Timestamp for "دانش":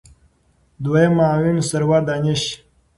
2.07-2.43